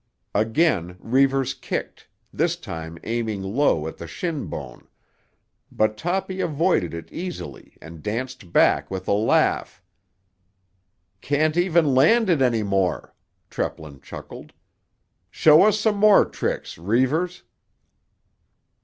Again 0.33 0.95
Reivers 0.99 1.53
kicked, 1.53 2.07
this 2.33 2.55
time 2.55 2.97
aiming 3.03 3.43
low 3.43 3.87
at 3.87 3.97
the 3.97 4.07
shin 4.07 4.47
bone; 4.47 4.87
but 5.71 5.95
Toppy 5.95 6.41
avoided 6.41 6.91
it 6.95 7.11
easily 7.13 7.77
and 7.83 8.01
danced 8.01 8.51
back 8.51 8.89
with 8.89 9.07
a 9.07 9.11
laugh. 9.11 9.79
"Can't 11.21 11.55
even 11.55 11.93
land 11.93 12.31
it 12.31 12.41
any 12.41 12.63
more!" 12.63 13.13
Treplin 13.51 14.01
chuckled. 14.01 14.53
"Show 15.29 15.61
us 15.61 15.79
some 15.79 15.97
more 15.97 16.25
tricks, 16.25 16.79
Reivers!" 16.79 17.43